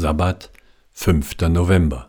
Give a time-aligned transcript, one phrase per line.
[0.00, 0.50] Sabbat,
[0.92, 1.48] 5.
[1.50, 2.08] November.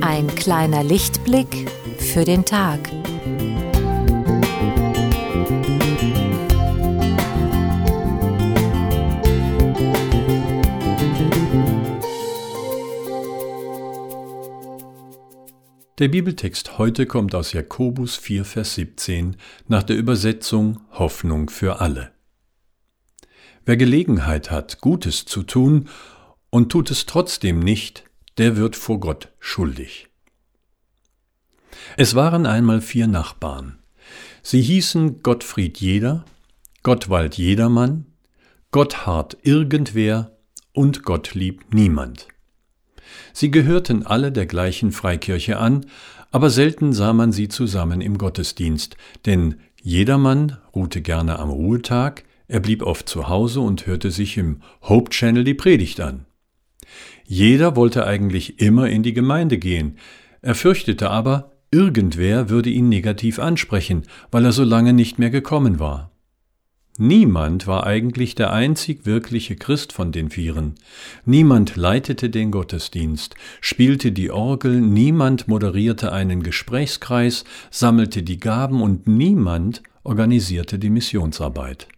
[0.00, 2.80] Ein kleiner Lichtblick für den Tag.
[15.98, 19.36] Der Bibeltext heute kommt aus Jakobus 4, Vers 17
[19.68, 22.10] nach der Übersetzung Hoffnung für alle.
[23.64, 25.88] Wer Gelegenheit hat, Gutes zu tun
[26.50, 28.02] und tut es trotzdem nicht,
[28.38, 30.08] der wird vor Gott schuldig.
[31.96, 33.78] Es waren einmal vier Nachbarn.
[34.42, 36.24] Sie hießen Gottfried Jeder,
[36.82, 38.06] Gottwald Jedermann,
[38.72, 40.36] Gotthard Irgendwer
[40.72, 42.26] und Gottlieb Niemand.
[43.32, 45.86] Sie gehörten alle der gleichen Freikirche an,
[46.30, 52.60] aber selten sah man sie zusammen im Gottesdienst, denn jedermann ruhte gerne am Ruhetag, er
[52.60, 56.26] blieb oft zu Hause und hörte sich im Hope Channel die Predigt an.
[57.26, 59.98] Jeder wollte eigentlich immer in die Gemeinde gehen,
[60.42, 65.78] er fürchtete aber, irgendwer würde ihn negativ ansprechen, weil er so lange nicht mehr gekommen
[65.78, 66.13] war.
[66.96, 70.76] Niemand war eigentlich der einzig wirkliche Christ von den Vieren.
[71.24, 79.08] Niemand leitete den Gottesdienst, spielte die Orgel, niemand moderierte einen Gesprächskreis, sammelte die Gaben und
[79.08, 81.88] niemand organisierte die Missionsarbeit.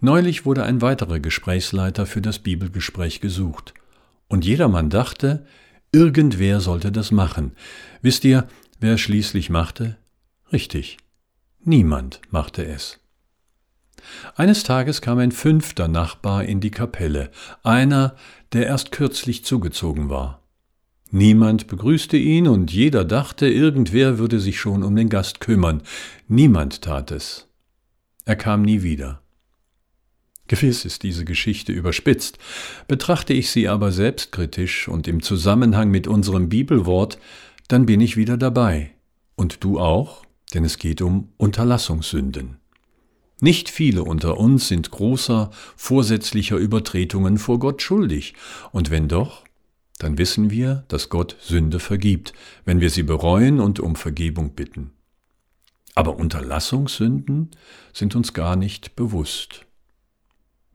[0.00, 3.72] Neulich wurde ein weiterer Gesprächsleiter für das Bibelgespräch gesucht.
[4.26, 5.46] Und jedermann dachte,
[5.92, 7.52] irgendwer sollte das machen.
[8.02, 8.48] Wisst ihr,
[8.80, 9.96] wer schließlich machte?
[10.52, 10.96] Richtig,
[11.62, 13.03] niemand machte es.
[14.36, 17.30] Eines Tages kam ein fünfter Nachbar in die Kapelle,
[17.62, 18.16] einer,
[18.52, 20.42] der erst kürzlich zugezogen war.
[21.10, 25.82] Niemand begrüßte ihn und jeder dachte, irgendwer würde sich schon um den Gast kümmern.
[26.26, 27.46] Niemand tat es.
[28.24, 29.20] Er kam nie wieder.
[30.46, 32.38] Gewiss ist diese Geschichte überspitzt,
[32.86, 37.18] betrachte ich sie aber selbstkritisch und im Zusammenhang mit unserem Bibelwort,
[37.68, 38.90] dann bin ich wieder dabei.
[39.36, 42.58] Und du auch, denn es geht um Unterlassungssünden.
[43.44, 48.32] Nicht viele unter uns sind großer, vorsätzlicher Übertretungen vor Gott schuldig,
[48.72, 49.44] und wenn doch,
[49.98, 52.32] dann wissen wir, dass Gott Sünde vergibt,
[52.64, 54.92] wenn wir sie bereuen und um Vergebung bitten.
[55.94, 57.50] Aber Unterlassungssünden
[57.92, 59.66] sind uns gar nicht bewusst.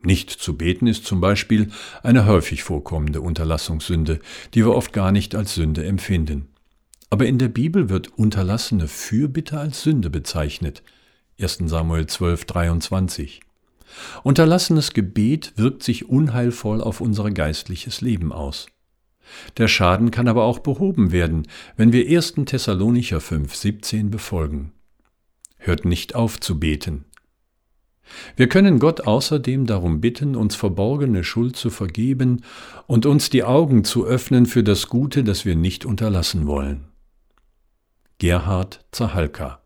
[0.03, 1.72] Nicht zu beten ist zum Beispiel
[2.03, 4.19] eine häufig vorkommende Unterlassungssünde,
[4.53, 6.50] die wir oft gar nicht als Sünde empfinden.
[7.09, 10.84] Aber in der Bibel wird unterlassene Fürbitte als Sünde bezeichnet–
[11.41, 13.39] 1 Samuel 12, 23.
[14.23, 18.67] Unterlassenes Gebet wirkt sich unheilvoll auf unser geistliches Leben aus.
[19.55, 21.47] Der Schaden kann aber auch behoben werden,
[21.78, 22.33] wenn wir 1.
[22.45, 24.73] Thessalonicher 5, 17 befolgen.
[25.57, 27.05] Hört nicht auf zu beten.
[28.35, 32.44] Wir können Gott außerdem darum bitten, uns verborgene Schuld zu vergeben
[32.85, 36.89] und uns die Augen zu öffnen für das Gute, das wir nicht unterlassen wollen.
[38.17, 39.61] Gerhard Zahalka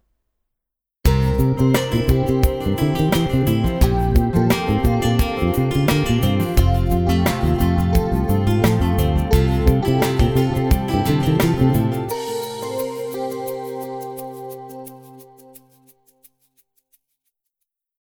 [1.56, 3.12] Thank you.